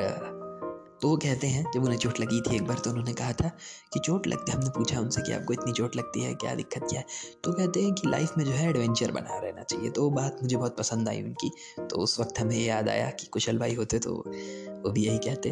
तो 1.02 1.08
वो 1.08 1.16
कहते 1.16 1.46
हैं, 1.46 1.66
जब 1.74 1.84
उन्हें 1.84 1.98
चोट 1.98 2.20
लगी 2.20 2.40
थी 2.40 2.56
एक 2.56 2.66
बार 2.66 2.78
तो 2.78 2.90
उन्होंने 2.90 3.12
कहा 3.12 3.32
था 3.32 3.48
कि 3.92 4.00
चोट 4.00 4.26
लगती 4.26 4.52
हमने 4.52 4.70
पूछा 4.70 5.00
उनसे 5.00 5.22
कि 5.22 5.32
आपको 5.32 5.52
इतनी 5.52 5.72
चोट 5.72 5.96
लगती 5.96 6.20
है, 6.20 6.34
क्या 6.34 6.54
दिक्कत 6.54 6.82
क्या 6.82 7.00
है? 7.00 7.06
तो 7.44 7.52
कहते 7.52 7.82
हैं 7.82 7.94
कि 7.94 8.08
लाइफ 8.08 8.32
में 8.38 8.44
जो 8.44 8.52
है 8.52 8.70
एडवेंचर 8.70 9.10
बना 9.10 9.38
रहना 9.38 9.62
चाहिए। 9.62 9.90
तो 9.90 10.02
वो 10.02 10.10
बात 10.10 10.38
मुझे 10.42 10.56
बहुत 10.56 10.76
पसंद 10.76 11.08
आई 11.08 11.22
उनकी। 11.22 11.50
तो 11.78 11.96
उस 11.96 12.20
वक्त 12.20 12.38
हमें 12.38 12.64
याद 12.64 12.88
आया 12.88 13.10
कि 13.10 13.26
कुशल 13.26 13.58
भाई 13.58 13.74
होते 13.74 13.98
तो 13.98 14.14
वो 14.84 14.90
भी 14.90 15.06
यही 15.06 15.18
कहते। 15.18 15.50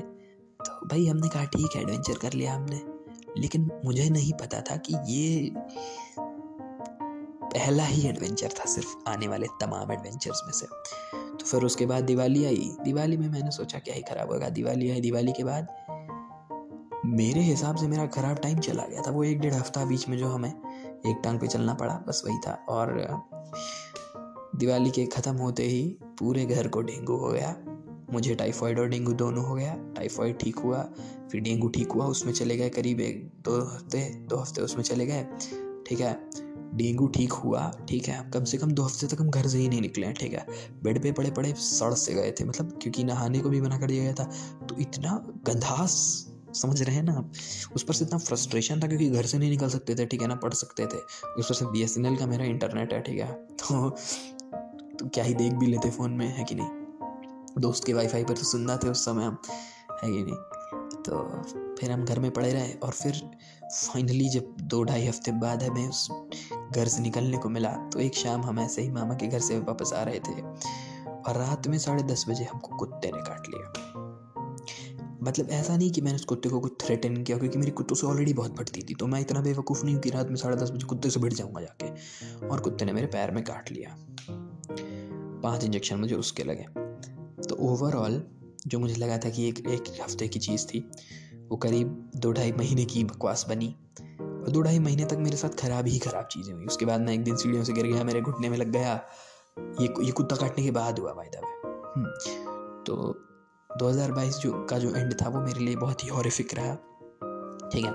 तो 0.67 0.87
भाई 0.87 1.07
हमने 1.07 1.29
कहा, 1.29 1.45
ठीक 1.45 1.77
है 1.77 1.83
एडवेंचर 1.83 2.15
कर 2.15 2.33
लिया 2.33 2.55
हमने। 2.55 2.83
लेकिन 3.39 3.71
मुझे 3.85 4.11
नहीं 4.11 4.33
पता 4.33 4.61
था 4.61 4.77
कि 4.77 4.95
ये 5.09 5.51
पहला 7.57 7.85
ही 7.85 8.09
एडवेंचर 8.09 8.49
था 8.49 8.65
सिर्फ़ 8.65 8.95
आने 9.09 9.29
वाले 9.29 9.47
तमाम 9.61 9.93
एडवेंचर्स 9.93 10.41
में 10.47 10.53
से। 10.53 10.67
तो 11.37 11.47
फिर 11.47 11.63
उसके 11.63 11.87
बाद 11.87 12.05
दिवाली 12.05 12.45
आई। 12.45 12.71
दिवाली 12.85 13.17
में 13.17 13.29
मैंने 13.29 13.51
सोचा, 13.51 13.79
क्या 13.79 13.95
ही 13.95 14.03
ख़राब 14.03 14.33
होगा? 14.33 14.49
दिवाली 14.49 14.91
आई, 14.91 15.01
दिवाली 15.01 15.33
के 15.33 15.45
बाद 15.45 15.67
मेरे 17.07 17.41
हिसाब 17.41 17.77
से 17.77 17.89
मेरा 17.89 18.07
ख़राब 18.07 18.37
टाइम 18.37 18.59
चला 18.59 18.85
गया 18.87 19.03
था। 19.03 19.11
वो 19.11 19.25
एक 19.25 19.41
डेढ़ 19.41 19.55
हफ़्ता 19.55 19.85
बीच 19.85 20.09
में 20.09 20.19
जो 20.19 20.29
हमें 20.29 20.51
एक 21.07 21.21
टांग 21.25 21.41
पे 21.41 21.47
चलना 21.47 21.75
पड़ा, 21.75 21.95
बस 22.09 22.23
वही 22.27 22.39
था। 22.39 22.53
और 22.69 22.95
दिवाली 24.57 24.91
के 24.91 25.07
ख़त्म 25.07 25.35
होते 25.35 25.63
ही 25.63 25.99
पूरे 26.19 26.45
घर 26.45 26.69
को 26.69 26.83
डेंगू 26.83 27.17
हो 27.17 27.29
गया। 27.29 27.57
मुझे 28.13 28.35
टाइफॉइड 28.35 28.79
और 28.79 28.89
डेंगू 28.89 29.13
दोनों 29.13 29.45
हो 29.45 29.55
गया। 29.55 29.75
टाइफॉइड 29.97 30.39
ठीक 30.39 30.59
हुआ, 30.59 30.89
फिर 31.31 31.41
डेंगू 31.41 31.69
ठीक 31.69 31.93
हुआ, 31.93 32.07
उसमें 32.07 32.33
चले 32.33 32.57
गए 32.57 32.69
करीब 32.69 33.01
एक 33.01 33.33
दो 33.45 33.61
हफ़्ते 33.65 34.15
दो 34.27 34.37
हफ़्ते 34.37 34.63
उसमें 34.63 34.85
चले 34.85 35.07
गए। 35.07 35.27
ठीक 35.87 36.01
है? 36.01 36.46
डेंगू 36.77 37.07
ठीक 37.07 37.33
हुआ 37.33 37.73
ठीक 37.89 38.09
है? 38.09 38.31
कम 38.31 38.45
से 38.45 38.59
कम 38.59 38.71
दो 38.71 38.83
हफ़्ते 38.83 39.07
तक 39.07 39.21
हम 39.21 39.31
घर 39.31 39.47
से 39.47 39.59
ही 39.59 39.69
नहीं 39.69 39.81
निकले 39.81 40.07
हैं 40.07 40.15
ठीक 40.15 40.33
है? 40.33 40.47
बेड 40.83 41.03
पे 41.03 41.13
पड़े 41.13 41.31
पड़े 41.31 41.53
सड़ 41.53 41.95
से 41.95 42.15
गए 42.15 42.31
थे 42.33 42.45
मतलब 42.45 42.79
क्योंकि 42.83 43.05
नहाने 43.05 43.41
को 43.41 43.49
भी 43.49 43.61
मना 43.61 43.79
कर 43.79 43.87
दिया 43.87 44.05
गया 44.05 44.13
था। 44.13 44.25
तो 44.67 44.77
इतना 44.77 45.27
गंधास 45.47 46.27
समझ 46.55 46.83
रहे 46.83 46.97
हैं 46.97 47.03
ना 47.03 47.13
आप? 47.13 47.33
उस 47.75 47.83
पर 47.83 47.95
से 47.95 48.05
इतना 48.05 48.19
फ्रस्ट्रेशन 48.19 48.83
था 48.83 48.87
क्योंकि 48.87 49.11
घर 49.11 49.27
से 49.27 49.39
नहीं 49.39 49.51
निकल 49.51 49.69
सकते 49.69 49.95
थे 49.95 50.07
ठीक 50.07 50.23
है 50.23 50.29
ना? 50.29 50.35
पढ़ 50.35 50.53
सकते 50.53 50.87
थे। 50.87 50.99
उस 51.39 51.49
पर 51.49 51.55
से 51.55 51.67
बी 51.67 52.17
का 52.17 52.27
मेरा 52.27 52.45
इंटरनेट 52.45 52.93
है 52.93 53.01
ठीक 53.01 53.19
है? 53.19 53.33
तो, 53.33 53.91
तो 54.99 55.09
क्या 55.09 55.25
ही 55.25 55.35
देख 55.35 55.53
भी 55.53 55.67
लेते 55.67 55.91
फ़ोन 55.91 56.11
में 56.11 56.29
है 56.29 56.45
कि 56.45 56.55
नहीं? 56.55 56.69
दोस्त 57.59 57.85
के 57.85 57.93
वाईफाई 57.93 58.25
पर 58.25 58.35
तो 58.35 58.43
सुनना 58.43 58.77
थे 58.77 58.89
उस 58.89 59.05
समय 59.05 59.25
हम 59.25 59.39
है 60.05 60.13
कि 60.13 60.23
नहीं? 60.23 60.35
तो 60.97 61.43
फिर 61.81 61.91
हम 61.91 62.05
घर 62.05 62.19
में 62.19 62.31
पड़े 62.31 62.53
रहे 62.53 62.73
और 62.73 62.91
फिर 62.91 63.31
फाइनली 63.65 64.29
जब 64.29 64.57
दो 64.61 64.83
ढाई 64.85 65.07
हफ़्ते 65.07 65.33
बाद 65.33 65.63
हमें 65.63 65.89
उस 65.89 66.09
घर 66.71 66.89
से 66.89 67.03
निकलने 67.03 67.39
को 67.39 67.49
मिला 67.49 67.71
तो 67.93 68.01
एक 68.01 68.15
शाम 68.15 68.43
हम 68.43 68.59
ऐसे 68.59 68.83
ही 68.83 68.91
मामा 68.91 69.15
के 69.15 69.27
घर 69.27 69.41
से 69.41 69.59
वापस 69.59 69.93
आ 69.93 70.03
रहे 70.03 70.21
थे 70.21 70.41
और 70.41 71.37
रात 71.37 71.69
में 71.69 71.79
साढ़े 71.79 72.03
दस 72.03 72.25
बजे 72.29 72.45
हमको 72.45 72.77
कुत्ते 72.77 73.11
ने 73.11 73.23
काट 73.23 73.49
लिया। 73.49 74.05
मतलब 75.23 75.51
ऐसा 75.51 75.77
नहीं 75.77 75.91
कि 75.91 76.01
मैंने 76.01 76.17
उस 76.17 76.25
कुत्ते 76.25 76.49
को 76.49 76.61
कुछ 76.61 76.73
थ्रेटन 76.81 77.23
किया, 77.23 77.39
क्योंकि 77.39 77.59
मेरी 77.59 77.71
कुत्तों 77.71 77.97
से 77.97 78.07
ऑलरेडी 78.07 78.33
बहुत 78.33 78.57
बढ़ती 78.57 78.83
थी 78.83 78.95
तो 78.95 79.07
मैं 79.07 79.21
इतना 79.21 79.41
बेवकूफ़ 79.41 79.85
नहीं 79.85 79.95
हूँ 79.95 80.03
कि 80.03 80.11
रात 80.11 80.29
में 80.29 80.37
साढ़े 80.37 80.57
दस 80.57 80.71
बजे 80.71 80.87
कुत्ते 80.87 81.11
से 81.11 81.21
भिड़ 81.21 81.33
जाऊँगा 81.33 81.61
जाके, 81.61 81.89
और 82.49 82.61
कुत्ते 82.61 82.85
ने 82.85 82.93
मेरे 82.93 83.07
पैर 83.07 83.31
में 83.31 83.43
काट 83.45 83.73
लिया। 83.73 83.97
पाँच 85.43 85.65
इंजेक्शन 85.65 85.99
मुझे 85.99 86.15
उसके 86.15 86.45
लगे। 86.45 86.67
तो 87.43 87.57
ओवरऑल 87.63 88.23
जो 88.67 88.79
मुझे 88.79 88.95
लगा 88.95 89.19
था 89.19 89.31
कि 89.31 89.49
एक 89.49 89.67
एक 89.69 89.93
हफ़्ते 90.03 90.29
की 90.29 90.39
चीज़ 90.39 90.67
थी, 90.67 90.89
वो 91.49 91.57
करीब 91.57 92.11
दो 92.17 92.33
ढाई 92.33 92.53
महीने 92.53 92.85
की 92.85 93.05
बकवास 93.05 93.47
बनी। 93.49 93.75
और 94.47 94.53
दो 94.53 94.63
ढाई 94.63 94.79
महीने 94.79 95.05
तक 95.05 95.17
मेरे 95.17 95.37
साथ 95.37 95.49
ख़राब 95.49 95.87
ही 95.87 95.99
ख़राब 95.99 96.29
चीज़ें 96.33 96.55
हुई। 96.55 96.67
उसके 96.67 96.85
बाद 96.85 97.01
मैं 97.01 97.13
एक 97.13 97.25
दिन 97.25 97.37
सीढ़ियों 97.37 97.65
से 97.65 97.73
गिर 97.73 97.87
गया, 97.87 98.05
मेरे 98.05 98.21
घुटने 98.21 98.49
में 98.49 98.59
लग 98.59 98.71
गया। 98.71 98.93
ये 99.81 99.95
ये 100.03 100.13
कुत्ता 100.13 100.37
काटने 100.37 100.65
के 100.65 100.71
बाद 100.71 100.99
हुआ 100.99 101.13
भाई 101.13 101.27
दबे 101.27 102.05
तो 102.85 102.97
2022 103.71 104.39
जो, 104.39 104.67
का 104.71 104.79
जो 104.79 104.95
एंड 104.95 105.15
था 105.23 105.29
वो 105.29 105.41
मेरे 105.41 105.61
लिए 105.61 105.77
बहुत 105.77 106.05
ही 106.05 106.09
हॉरिफिक 106.09 106.55
रहा। 106.55 106.75
ठीक 107.73 107.85
है? 107.85 107.93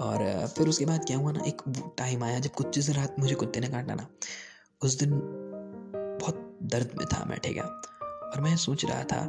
और, 0.00 0.46
फिर 0.46 0.68
उसके 0.68 0.86
बाद 0.86 1.04
क्या 1.04 1.16
हुआ 1.16 1.32
ना, 1.32 1.40
एक 1.46 1.62
टाइम 1.98 2.24
आया 2.24 2.38
जब 2.38 2.50
कुछ 2.50 2.78
से 2.78 2.92
रात 2.92 3.16
मुझे 3.18 3.34
कुत्ते 3.34 3.60
ने 3.60 3.68
काटा 3.68 3.94
ना। 3.94 4.06
उस 4.82 4.98
दिन 4.98 5.10
बहुत 6.20 6.58
दर्द 6.62 6.90
में 6.98 7.06
था 7.06 7.24
मैं, 7.24 7.38
ठीक 7.38 7.56
है? 7.56 7.62
और 7.62 8.40
मैं 8.40 8.56
सोच 8.56 8.84
रहा 8.84 9.02
था 9.02 9.24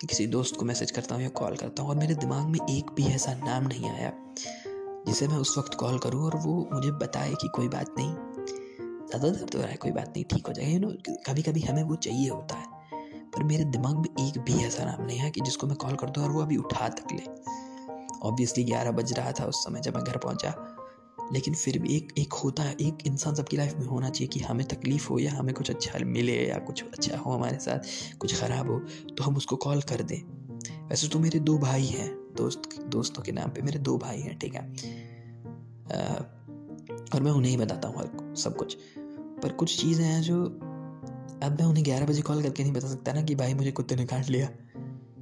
कि 0.00 0.06
किसी 0.06 0.26
दोस्त 0.26 0.56
को 0.56 0.64
मैसेज 0.64 0.90
करता 0.90 1.14
हूँ 1.14 1.22
या 1.22 1.28
कॉल 1.28 1.56
करता 1.56 1.82
हूँ 1.82 1.90
और 1.90 1.96
मेरे 1.96 2.14
दिमाग 2.14 2.46
में 2.46 2.60
एक 2.70 2.90
भी 2.90 3.06
ऐसा 3.06 3.34
नाम 3.34 3.66
नहीं 3.66 3.90
आया। 3.90 4.12
जिसे 5.06 5.28
मैं 5.28 5.36
उस 5.36 5.58
वक्त 5.58 5.74
कॉल 5.74 5.98
करूँ 5.98 6.24
और 6.24 6.36
वो 6.36 6.68
मुझे 6.72 6.90
बताए 6.90 7.34
कि 7.34 7.48
कोई 7.48 7.68
बात 7.68 7.94
नहीं। 7.98 8.14
ज़्यादा 9.06 9.28
दर्द 9.28 9.54
हो 9.54 9.60
रहा 9.60 9.70
है, 9.70 9.76
कोई 9.76 9.90
बात 9.90 10.08
नहीं, 10.08 10.24
ठीक 10.24 10.46
हो 10.46 10.52
जाएगा। 10.52 10.72
यू 10.72 10.78
नो 10.78 10.92
कभी 11.26 11.42
कभी 11.42 11.60
हमें 11.60 11.82
वो 11.82 11.96
चाहिए 11.96 12.28
होता 12.28 12.54
है। 12.54 12.66
पर 13.34 13.42
मेरे 13.42 13.64
दिमाग 13.64 13.96
में 13.96 14.28
एक 14.28 14.38
भी 14.38 14.64
ऐसा 14.64 14.84
नाम 14.84 15.06
नहीं 15.06 15.18
है 15.18 15.30
कि 15.30 15.40
जिसको 15.40 15.66
मैं 15.66 15.76
कॉल 15.76 15.96
कर 15.96 16.10
दूँ 16.10 16.24
और 16.24 16.30
वो 16.30 16.42
अभी 16.42 16.56
उठा 16.56 16.88
तक 16.88 17.12
ले। 17.12 17.22
ऑब्वियसली 18.28 18.64
ग्यारह 18.64 18.90
बज 18.90 19.12
रहा 19.12 19.32
था 19.32 19.44
उस 19.44 19.64
समय 19.64 19.80
जब 19.80 19.94
मैं 19.96 20.04
घर 20.04 20.16
पहुँचा। 20.16 20.54
लेकिन 21.32 21.54
फिर 21.54 21.78
भी 21.78 21.96
एक 21.96 22.12
एक 22.18 22.32
होता 22.32 22.62
है, 22.62 22.72
एक 22.72 22.98
इंसान 23.06 23.34
सबकी 23.34 23.56
लाइफ 23.56 23.74
में 23.74 23.86
होना 23.86 24.10
चाहिए 24.10 24.28
कि 24.28 24.40
हमें 24.40 24.66
तकलीफ़ 24.66 25.08
हो 25.08 25.18
या 25.18 25.32
हमें 25.32 25.54
कुछ 25.54 25.70
अच्छा 25.70 25.98
मिले 26.04 26.48
या 26.48 26.58
कुछ 26.58 26.82
अच्छा 26.82 27.18
हो 27.18 27.32
हमारे 27.32 27.58
साथ, 27.58 27.78
कुछ 28.18 28.40
ख़राब 28.40 28.70
हो 28.70 28.78
तो 29.18 29.24
हम 29.24 29.36
उसको 29.36 29.56
कॉल 29.56 29.82
कर 29.82 30.02
दें। 30.02 30.37
वैसे 30.88 31.08
तो 31.08 31.18
मेरे 31.18 31.38
दो 31.38 31.58
भाई 31.58 31.84
हैं, 31.84 32.08
दोस्त, 32.36 32.62
दोस्तों 32.86 33.22
के 33.22 33.32
नाम 33.32 33.50
पे 33.50 33.62
मेरे 33.62 33.78
दो 33.78 33.96
भाई 33.98 34.20
हैं, 34.20 34.38
ठीक 34.38 34.54
है? 34.54 34.60
और 37.14 37.22
मैं 37.22 37.30
उन्हें 37.30 37.50
ही 37.50 37.56
बताता 37.56 37.88
हूँ 37.88 38.34
सब 38.34 38.56
कुछ। 38.56 38.76
पर 39.42 39.52
कुछ 39.52 39.80
चीज़ें 39.80 40.04
हैं 40.04 40.22
जो 40.22 40.44
अब 41.42 41.56
मैं 41.60 41.64
उन्हें 41.64 41.84
ग्यारह 41.84 42.06
बजे 42.06 42.22
कॉल 42.22 42.42
करके 42.42 42.62
नहीं 42.62 42.72
बता 42.72 42.88
सकता 42.88 43.12
ना 43.12 43.22
कि 43.22 43.34
भाई 43.34 43.54
मुझे 43.54 43.70
कुत्ते 43.70 43.96
ने 43.96 44.06
काट 44.06 44.28
लिया। 44.28 44.46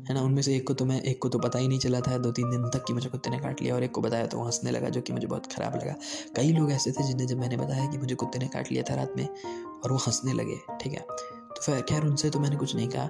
है 0.09 0.15
ना? 0.15 0.23
उनमें 0.23 0.43
से 0.43 0.57
एक 0.57 0.67
को 0.67 0.75
तो 0.75 0.85
मैं, 0.85 1.01
एक 1.03 1.23
को 1.23 1.29
तो 1.29 1.39
पता 1.39 1.59
ही 1.59 1.69
नहीं 1.69 1.79
चला 1.79 2.01
था 2.01 2.19
दो 2.19 2.31
तीन 2.33 2.51
दिन 2.51 2.69
तक 2.71 2.85
कि 2.85 2.93
मुझे 2.93 3.09
कुत्ते 3.09 3.31
ने 3.31 3.39
काट 3.39 3.63
लिया 3.63 3.75
और 3.75 3.83
एक 3.83 3.91
को 3.91 4.01
बताया 4.01 4.27
तो 4.27 4.43
हंसने 4.43 4.71
लगा 4.71 4.89
जो 4.89 5.01
कि 5.01 5.13
मुझे 5.13 5.27
बहुत 5.27 5.53
ख़राब 5.53 5.75
लगा। 5.75 5.95
कई 6.37 6.53
लोग 6.53 6.73
ऐसे 6.73 6.93
थे 6.93 7.07
जिन्हें 7.07 7.27
जब 7.27 7.39
मैंने 7.39 7.57
बताया 7.57 7.87
कि 7.87 7.99
मुझे 7.99 8.15
कुत्ते 8.15 8.39
ने 8.39 8.49
काट 8.49 8.73
लिया 8.73 8.83
था 8.91 8.95
रात 8.95 9.15
में 9.17 9.29
और 9.85 9.93
वो 9.93 9.97
हंसने 9.97 10.33
लगे, 10.33 10.57
ठीक 10.81 10.93
है? 10.93 11.01
तो 11.01 11.63
फिर 11.63 11.81
खैर, 11.81 12.03
उनसे 12.03 12.31
तो 12.31 12.41
मैंने 12.41 12.57
कुछ 12.57 12.77
नहीं 12.77 12.89
कहा। 12.89 13.09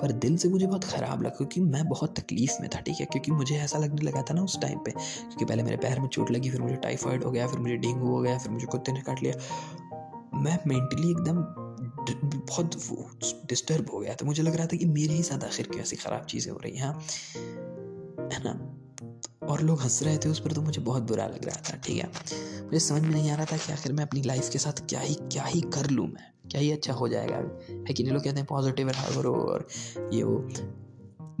पर 0.00 0.12
दिल 0.12 0.36
से 0.36 0.48
मुझे 0.48 0.66
बहुत 0.66 0.84
ख़राब 0.84 1.22
लगा 1.22 1.28
क्योंकि 1.28 1.60
मैं 1.60 1.88
बहुत 1.88 2.20
तकलीफ़ 2.20 2.52
में 2.60 2.70
था, 2.74 2.80
ठीक 2.80 3.00
है? 3.00 3.06
क्योंकि 3.06 3.30
मुझे 3.30 3.56
ऐसा 3.56 3.78
लगने 3.78 4.02
लगा 4.02 4.22
था 4.22 4.34
ना 4.34 4.42
उस 4.42 4.60
टाइम 4.60 4.78
पे, 4.78 4.90
क्योंकि 4.90 5.44
पहले 5.44 5.62
मेरे 5.62 5.76
पैर 5.76 6.00
में 6.00 6.08
चोट 6.08 6.30
लगी, 6.30 6.50
फिर 6.50 6.60
मुझे 6.60 6.76
टाइफाइड 6.76 7.24
हो 7.24 7.30
गया, 7.30 7.46
फिर 7.46 7.60
मुझे 7.60 7.76
डेंगू 7.76 8.06
हो 8.06 8.20
गया, 8.20 8.38
फिर 8.38 8.52
मुझे 8.52 8.66
कुत्ते 8.66 8.92
ने 8.92 9.00
काट 9.00 9.22
लिया। 9.22 9.34
मैं 10.34 10.58
मेंटली 10.66 11.10
एकदम 11.10 11.36
बहुत 12.46 12.76
डिस्टर्ब 13.46 13.90
हो 13.92 13.98
गया 13.98 14.14
था। 14.14 14.26
मुझे 14.26 14.42
लग 14.42 14.56
रहा 14.56 14.66
था 14.66 14.76
कि 14.76 14.86
मेरे 14.86 15.14
ही 15.14 15.22
साथ 15.22 15.44
आखिर 15.44 15.66
क्यों 15.66 15.82
ऐसी 15.82 15.96
ख़राब 15.96 16.24
चीज़ें 16.24 16.52
हो 16.52 16.58
रही 16.58 16.76
हैं 16.76 16.84
हाँ? 16.84 17.00
है 18.32 18.44
ना? 18.44 18.74
और 19.46 19.60
लोग 19.60 19.80
हंस 19.80 20.02
रहे 20.02 20.18
थे 20.18 20.28
उस 20.28 20.40
पर 20.40 20.52
तो 20.52 20.62
मुझे 20.62 20.80
बहुत 20.80 21.02
बुरा 21.02 21.26
लग 21.26 21.44
रहा 21.44 21.56
था, 21.56 21.76
ठीक 21.76 21.96
है? 21.96 22.10
मुझे 22.64 22.78
समझ 22.78 23.02
में 23.02 23.10
नहीं 23.10 23.30
आ 23.30 23.34
रहा 23.34 23.44
था 23.44 23.56
कि 23.56 23.72
आखिर 23.72 23.92
मैं 23.92 24.04
अपनी 24.04 24.22
लाइफ 24.22 24.50
के 24.50 24.58
साथ 24.58 24.72
क्या 24.72 25.00
ही 25.00 25.14
क्या 25.14 25.44
ही 25.44 25.60
कर 25.60 25.90
लूँ 25.90 26.06
मैं। 26.06 26.37
क्या 26.50 26.60
ही 26.60 26.72
अच्छा 26.72 26.92
हो 26.92 27.08
जाएगा 27.08 27.36
है 27.36 27.94
कि 27.94 28.02
नहीं? 28.02 28.12
लोग 28.12 28.24
कहते 28.24 28.36
हैं 28.36 28.46
पॉजिटिव 28.46 28.90
रहा 28.90 29.14
करो 29.16 29.34
और 29.34 29.68
ये 30.12 30.22
वो। 30.22 30.48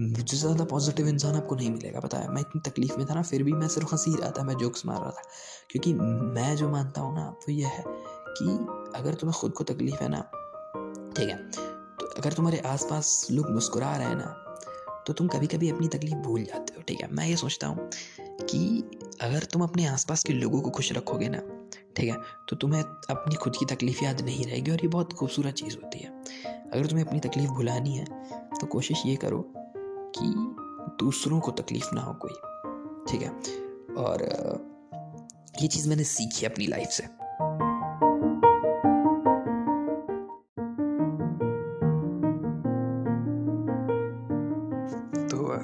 मुझसे 0.00 0.36
ज़्यादा 0.36 0.64
पॉजिटिव 0.64 1.08
इंसान 1.08 1.34
आपको 1.34 1.54
नहीं 1.54 1.70
मिलेगा, 1.70 2.00
पता 2.00 2.18
है? 2.18 2.28
मैं 2.28 2.40
इतनी 2.40 2.70
तकलीफ़ 2.70 2.96
में 2.98 3.06
था 3.06 3.14
ना, 3.14 3.22
फिर 3.22 3.42
भी 3.42 3.52
मैं 3.52 3.68
सिर्फ़ 3.68 3.88
हँसी 3.92 4.16
रहा 4.16 4.30
था, 4.30 4.44
मैं 4.44 4.54
जोक्स 4.54 4.86
मार 4.86 5.00
रहा 5.00 5.10
था। 5.10 5.22
क्योंकि 5.70 5.94
मैं 5.94 6.56
जो 6.56 6.68
मानता 6.68 7.00
हूँ 7.00 7.16
ना, 7.16 7.28
वो 7.28 7.52
ये 7.52 7.64
है 7.64 7.84
कि 8.28 8.44
अगर 8.98 9.14
तुम्हें 9.14 9.40
खुद 9.40 9.52
को 9.52 9.64
तकलीफ़ 9.64 10.02
है 10.02 10.08
ना, 10.08 10.20
ठीक 11.16 11.28
है? 11.28 11.50
तो 12.00 12.06
अगर 12.06 12.32
तुम्हारे 12.32 12.58
आसपास 12.58 13.28
लोग 13.30 13.50
मुस्कुरा 13.50 13.96
रहे 13.96 14.06
हैं 14.06 14.16
ना 14.16 14.44
तो 15.06 15.12
तुम 15.12 15.28
कभी 15.28 15.46
कभी 15.46 15.70
अपनी 15.70 15.88
तकलीफ़ 15.88 16.16
भूल 16.16 16.44
जाते 16.44 16.74
हो, 16.76 16.82
ठीक 16.82 17.00
है? 17.00 17.08
मैं 17.12 17.26
ये 17.26 17.36
सोचता 17.36 17.66
हूँ 17.66 17.90
कि 18.20 18.90
अगर 19.20 19.44
तुम 19.44 19.62
अपने 19.62 19.86
आसपास 19.86 20.24
के 20.24 20.32
लोगों 20.32 20.60
को 20.60 20.70
खुश 20.70 20.92
रखोगे 20.92 21.28
ना 21.28 21.57
ठीक 21.98 22.08
है? 22.10 22.16
तो 22.48 22.56
तुम्हें 22.56 22.82
अपनी 22.82 23.34
खुद 23.34 23.56
की 23.56 23.74
तकलीफ़ 23.74 24.04
याद 24.04 24.20
नहीं 24.20 24.44
रहेगी 24.46 24.70
और 24.70 24.78
ये 24.82 24.88
बहुत 24.88 25.12
खूबसूरत 25.12 25.54
चीज़ 25.54 25.76
होती 25.76 25.98
है। 25.98 26.10
अगर 26.72 26.86
तुम्हें 26.86 27.06
अपनी 27.06 27.20
तकलीफ़ 27.20 27.50
भुलानी 27.50 27.96
है 27.96 28.04
तो 28.60 28.66
कोशिश 28.66 29.02
ये 29.06 29.16
करो 29.16 29.52
कि 30.18 30.34
दूसरों 31.04 31.40
को 31.40 31.50
तकलीफ़ 31.50 31.94
ना 31.94 32.00
हो 32.00 32.14
कोई, 32.14 32.34
ठीक 33.08 33.22
है? 33.22 33.30
और, 33.94 34.22
ये 35.62 35.68
चीज़ 35.68 35.88
मैंने 35.88 36.04
सीखी 36.04 36.46
अपनी 36.46 36.66
लाइफ 36.66 36.88
से। 36.88 37.04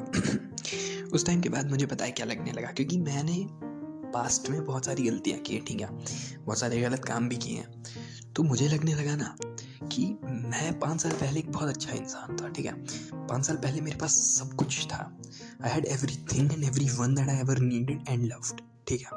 उस 1.14 1.26
टाइम 1.26 1.40
के 1.40 1.48
बाद 1.48 1.70
मुझे 1.70 1.86
पता 1.86 2.04
है 2.04 2.10
क्या 2.10 2.26
लगने 2.26 2.52
लगा, 2.52 2.68
क्योंकि 2.68 2.98
मैंने 2.98 3.46
पास्ट 4.14 4.48
में 4.50 4.64
बहुत 4.64 4.84
सारी 4.86 5.02
गलतियाँ 5.02 5.38
की 5.38 5.54
हैं 5.54 5.64
ठीक 5.64 5.80
है? 5.80 5.88
बहुत 6.44 6.58
सारे 6.58 6.80
गलत 6.80 7.04
काम 7.04 7.28
भी 7.28 7.36
किए 7.36 7.58
हैं। 7.58 8.32
तो 8.36 8.42
मुझे 8.42 8.68
लगने 8.68 8.94
लगा 8.94 9.16
ना 9.16 9.36
कि 9.88 10.06
मैं 10.24 10.78
पाँच 10.78 11.00
साल 11.00 11.12
पहले 11.12 11.40
एक 11.40 11.50
बहुत 11.52 11.68
अच्छा 11.68 11.92
इंसान 11.92 12.36
था 12.36 12.48
ठीक 12.48 12.66
है? 12.66 12.72
पाँच 13.26 13.44
साल 13.46 13.56
पहले 13.56 13.80
मेरे 13.80 13.96
पास 13.96 14.12
सब 14.38 14.54
कुछ 14.54 14.86
था। 14.86 15.18
I 15.64 15.70
had 15.70 15.86
everything 16.32 16.52
and 16.52 16.64
everyone 16.88 17.14
that 17.14 17.28
I 17.28 17.36
ever 17.36 17.58
needed 17.58 18.04
and 18.08 18.24
loved 18.24 18.60
ठीक 18.88 19.00
है? 19.00 19.10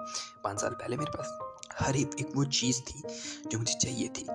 पाँच 0.44 0.62
साल 0.62 0.72
पहले 0.72 0.98
मेरे 0.98 1.18
पास 1.18 1.38
हर 1.80 1.96
एक, 1.96 2.12
एक 2.20 2.32
वो 2.36 2.44
चीज़ 2.44 2.82
थी 2.82 3.04
जो 3.52 3.60
मुझे 3.60 3.74
चाहिए 3.74 4.08
थी 4.08 4.28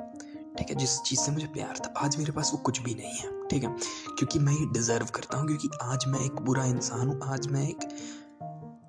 ठीक 0.59 0.71
है? 0.71 0.75
जिस 0.75 1.00
चीज़ 1.00 1.21
से 1.21 1.33
मुझे 1.33 1.47
प्यार 1.47 1.78
था। 1.78 1.92
आज 1.97 2.16
मेरे 2.16 2.33
पास 2.33 2.50
वो 2.52 2.59
कुछ 2.59 2.81
भी 2.83 2.95
नहीं 2.95 3.14
है 3.14 3.47
ठीक 3.49 3.64
है? 3.64 3.76
क्योंकि 4.19 4.38
मैं 4.38 4.52
ये 4.52 4.66
डिज़र्व 4.73 5.07
करता 5.07 5.38
हूँ 5.38 5.47
क्योंकि 5.47 5.69
आज 5.83 6.04
मैं 6.07 6.21
एक 6.21 6.40
बुरा 6.40 6.64
इंसान 6.64 7.09
हूँ 7.09 7.21
आज 7.25 7.47
मैं 7.47 7.69
एक 7.69 7.88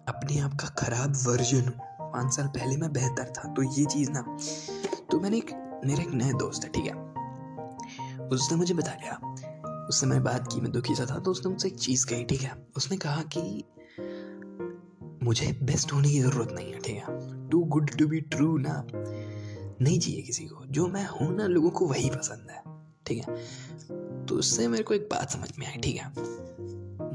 अपने 0.08 0.40
आप 0.40 0.54
का 0.54 0.68
ख़राब 0.68 1.14
वर्जन 1.28 1.62
हूँ 1.62 1.76
पाँच 2.14 2.34
साल 2.34 2.48
पहले 2.48 2.78
मैं 2.78 2.94
बेहतर 2.94 3.34
था 3.38 3.54
तो 3.54 3.64
ये 3.64 3.86
चीज़ 3.86 4.12
ना 4.12 4.38
तो 5.12 5.20
मैंने 5.20 5.38
एक, 5.38 5.82
मेरा 5.86 6.02
एक 6.02 6.10
नया 6.10 6.32
दोस्त 6.32 6.64
है, 6.64 6.70
ठीक 6.70 6.86
है? 6.86 6.94
उसने 8.28 8.58
मुझे 8.58 8.74
बताया 8.74 9.36
उससे 9.90 10.06
मैं 10.06 10.24
बात 10.24 10.50
की, 10.54 10.62
मैं 10.62 10.72
दुखी 10.72 10.96
सा 10.96 11.06
था 11.06 11.20
तो 11.20 11.32
उसने 11.32 11.52
मुझसे 11.52 11.68
एक 11.68 11.76
चीज़ 11.76 12.08
कही, 12.08 12.24
ठीक 12.24 12.42
है? 12.42 12.68
उसने 12.78 12.98
कहा 12.98 13.24
कि, 13.38 13.64
मुझे 15.24 15.60
बेस्ट 15.64 15.94
होने 15.94 16.10
की 16.10 16.20
ज़रूरत 16.20 16.52
नहीं 16.52 16.74
है, 16.74 16.80
ठीक 16.80 16.96
है? 16.96 17.50
Too 17.50 17.60
good 17.60 17.90
to 17.90 18.08
be 18.08 18.22
true 18.22 18.58
ना, 18.58 18.88
नहीं 19.82 20.00
चाहिए 20.00 20.22
किसी 20.22 20.46
को। 20.46 20.66
जो 20.66 20.88
मैं 20.88 21.08
हूँ 21.08 21.36
ना, 21.36 21.48
लोगों 21.48 21.70
को 21.70 21.88
वही 21.88 22.10
पसंद 22.10 22.48
है, 22.52 22.64
ठीक 23.06 23.18
है? 23.18 23.36
तो 24.26 24.36
उससे 24.36 24.68
मेरे 24.68 24.84
को 24.84 24.94
एक 24.94 25.10
बात 25.12 25.30
समझ 25.30 25.52
में 25.60 25.68
आई, 25.68 25.78
ठीक 25.78 25.96
है? 25.96 26.14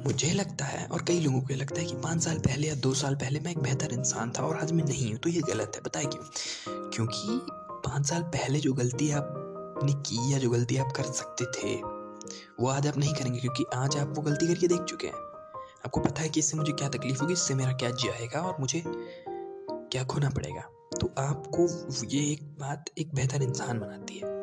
मुझे 0.05 0.33
लगता 0.33 0.65
है 0.65 0.87
और 0.87 1.03
कई 1.03 1.21
लोगों 1.21 1.41
को 1.41 1.55
लगता 1.55 1.81
है 1.81 1.87
कि 1.87 1.95
पाँच 1.95 2.23
साल 2.23 2.39
पहले 2.39 2.69
या 2.69 2.75
दो 2.75 2.95
साल 2.95 3.15
पहले 3.15 3.41
मैं 3.41 3.51
एक 3.51 3.59
बेहतर 3.59 3.93
इंसान 3.93 4.31
था 4.31 4.43
और 4.43 4.57
आज 4.57 4.73
मैं 4.73 4.85
नहीं 4.85 5.11
हूँ 5.11 5.19
तो 5.19 5.29
ये 5.29 5.41
गलत 5.41 5.73
है 5.77 5.81
बताए 5.83 6.05
क्यों? 6.05 6.23
क्योंकि 6.91 7.41
पाँच 7.89 8.07
साल 8.07 8.23
पहले 8.23 8.61
जो 8.61 8.73
गलती 8.73 9.11
आपने 9.11 9.93
की 9.93 10.33
या 10.33 10.39
जो 10.39 10.51
गलती 10.51 10.77
आप 10.77 10.93
कर 10.93 11.03
सकते 11.03 11.45
थे 11.45 11.83
वो 12.61 12.69
आज 12.69 12.87
आप 12.87 12.99
नहीं 12.99 13.15
करेंगे 13.15 13.41
क्योंकि 13.41 13.65
आज 13.75 13.97
आप 13.97 14.15
वो 14.17 14.23
गलती 14.23 14.47
करके 14.47 14.69
देख 14.69 14.81
चुके 14.81 15.07
हैं। 15.07 15.15
आपको 15.85 16.01
पता 16.01 16.23
है 16.23 16.29
कि 16.29 16.41
इससे 16.41 16.57
मुझे 16.57 16.73
क्या 16.73 16.89
तकलीफ़ 16.89 17.21
होगी 17.21 17.33
इससे 17.33 17.55
मेरा 17.55 17.73
क्या 17.73 17.91
जाएगा 17.91 18.41
और 18.41 18.57
मुझे 18.61 18.83
क्या 19.93 20.05
खोना 20.05 20.31
पड़ेगा? 20.31 20.61
तो 21.01 21.11
आपको 21.19 21.69
ये 22.05 22.33
एक 22.33 22.43
बात 22.43 22.85
एक 22.99 23.15
बेहतर 23.15 23.43
इंसान 23.43 23.79
बनाती 23.79 24.15
है। 24.15 24.39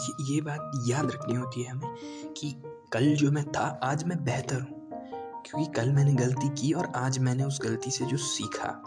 ये, 0.00 0.34
ये 0.34 0.40
बात 0.40 0.72
याद 0.86 1.10
रखनी 1.10 1.34
होती 1.34 1.62
है 1.62 1.70
हमें 1.70 1.96
कि 2.32 2.62
कल 2.92 3.14
जो 3.14 3.30
मैं 3.30 3.52
था, 3.52 3.80
आज 3.82 4.04
मैं 4.04 4.24
बेहतर 4.24 4.60
हूँ। 4.60 4.90
क्योंकि 5.46 5.72
कल 5.72 5.92
मैंने 5.92 6.12
गलती 6.12 6.48
की 6.48 6.72
और 6.72 6.92
आज 6.96 7.18
मैंने 7.18 7.44
उस 7.44 7.60
गलती 7.62 7.90
से 7.90 8.04
जो 8.04 8.16
सीखा। 8.16 8.82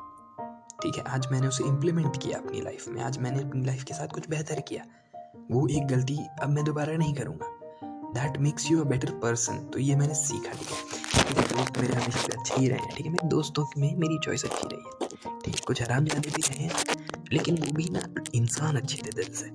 ठीक 0.84 0.96
है, 0.96 1.03
आज 1.03 1.27
मैंने 1.31 1.48
उसे 1.48 1.63
इम्प्लीमेंट 1.63 2.24
किया 2.24 2.39
अपनी 2.39 2.62
लाइफ 2.62 2.88
में, 2.88 3.01
आज 3.01 3.17
मैंने 3.17 3.43
अपनी 3.43 3.65
लाइफ 3.65 3.84
के 3.84 3.93
साथ 3.93 4.08
कुछ 4.08 4.29
बेहतर 4.29 4.60
किया। 4.62 4.84
वो 5.51 5.67
एक 5.67 5.88
गलती 5.88 6.17
अब 6.41 6.50
मैं 6.50 6.63
दोबारा 6.63 6.93
नहीं 6.93 7.13
करूँगा। 7.13 7.60
That 8.13 8.38
makes 8.38 8.72
you 8.72 8.81
a 8.81 8.84
better 8.84 9.12
person 9.12 9.58
तो 9.58 9.79
ये 9.79 9.96
मैंने 9.96 10.13
सीखा, 10.13 10.51
ठीक 10.51 11.38
है? 11.38 11.43
दोस्त 11.43 11.77
मेरे 11.77 11.93
हमेशा 11.93 12.39
अच्छे 12.39 12.62
ही 12.62 12.67
रहे 12.67 12.79
हैं, 12.79 12.96
ठीक 12.96 13.05
है? 13.05 13.12
मेरे 13.12 13.27
दोस्तों 13.27 13.65
में 13.77 13.96
मेरी 13.96 14.20
चॉइस 14.24 14.46
अच्छी 14.46 14.67
रही 14.67 14.81
है। 14.81 15.08
ठीक 15.46 15.55
है 15.55 15.62
कुछ 15.67 15.81
आराम 15.81 16.05
जाने 16.05 16.31
भी 16.31 16.41
रहे 16.41 16.63
हैं, 16.63 16.72
लेकिन 17.34 17.55
वो 17.55 17.72
भी 17.72 17.89
ना 17.91 18.01
इंसान 18.36 18.75
अच्छे 18.75 18.98
थे 18.98 19.10
दिल 19.15 19.34
से। 19.34 19.50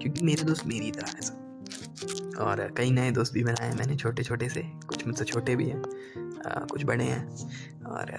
क्योंकि 0.00 0.24
मेरे 0.24 0.44
दोस्त 0.44 0.66
मेरी 0.66 0.90
तरह 0.90 1.12
है 1.16 1.22
सब। 1.22 1.43
और 2.38 2.74
कई 2.76 2.90
नए 2.90 3.10
दोस्त 3.10 3.32
भी 3.32 3.44
बनाए 3.44 3.68
हैं 3.68 3.76
मैंने 3.76 3.96
छोटे 3.96 4.22
छोटे 4.22 4.48
से। 4.48 4.62
कुछ 4.62 5.06
मुझसे 5.06 5.24
छोटे 5.24 5.56
भी 5.56 5.68
हैं 5.68 5.82
कुछ 6.46 6.84
बड़े 6.84 7.04
हैं। 7.04 7.28
और 7.84 8.10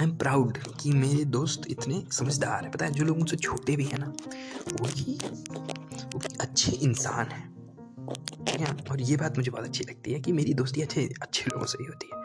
आई 0.00 0.06
एम 0.06 0.16
प्राउड 0.16 0.58
कि 0.80 0.92
मेरे 0.92 1.24
दोस्त 1.24 1.62
इतने 1.70 2.04
समझदार 2.12 2.62
हैं। 2.62 2.72
पता 2.72 2.84
है 2.84 2.92
जो 2.92 3.04
लोग 3.04 3.18
मुझसे 3.18 3.36
छोटे 3.36 3.76
भी 3.76 3.84
हैं 3.84 3.98
ना 3.98 4.06
वो 4.72 4.86
भी 4.86 5.18
वो 6.04 6.18
भी 6.18 6.36
अच्छे 6.40 6.72
इंसान 6.72 7.26
हैं। 7.26 7.52
है? 8.48 8.76
और 8.90 9.00
ये 9.00 9.16
बात 9.16 9.36
मुझे 9.36 9.50
बहुत 9.50 9.64
अच्छी 9.64 9.84
लगती 9.84 10.12
है 10.12 10.20
कि 10.20 10.32
मेरी 10.32 10.54
दोस्ती 10.54 10.82
अच्छे 10.82 11.14
अच्छे 11.22 11.44
लोगों 11.52 11.66
से 11.66 11.78
ही 11.80 11.86
होती 11.86 12.10
है। 12.14 12.22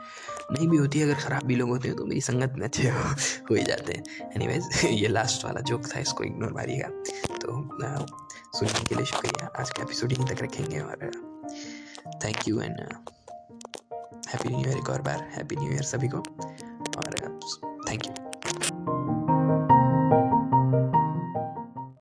नहीं 0.51 0.67
भी 0.67 0.77
होती 0.77 0.99
है 0.99 1.05
अगर 1.05 1.15
ख़राब 1.15 1.43
भी 1.43 1.55
लोग 1.55 1.69
होते 1.69 1.87
हैं 1.87 1.97
तो 1.97 2.05
मेरी 2.05 2.21
संगत 2.21 2.53
में 2.57 2.65
अच्छे 2.65 2.89
हो, 2.89 2.99
हो 3.51 3.55
ही 3.55 3.63
जाते 3.63 3.93
हैं। 3.93 4.31
एनीवेज 4.35 4.69
ये 4.85 5.07
लास्ट 5.07 5.45
वाला 5.45 5.61
जोक 5.61 5.85
था 5.85 5.99
इसको 5.99 6.23
इग्नोर 6.23 6.53
मारिएगा। 6.53 6.87
तो 7.35 7.77
सुनने 8.55 8.83
के 8.85 8.95
लिए 8.95 9.05
शुक्रिया। 9.05 9.47
आज 9.59 9.69
का 9.69 9.81
एपिसोड 9.83 10.11
यहीं 10.11 10.25
तक 10.25 10.41
रखेंगे 10.41 10.79
और 10.79 11.11
thank 12.23 12.47
you 12.47 12.61
and 12.61 12.79
happy 14.29 14.49
new 14.49 14.59
year 14.59 14.77
एक 14.77 14.89
और 14.89 15.01
बार 15.01 15.27
हैप्पी 15.35 15.55
न्यू 15.55 15.71
ईयर 15.71 15.83
सभी 15.83 16.07
को। 16.07 16.17
और 16.17 17.39
थैंक 17.89 18.05
यू 18.05 18.26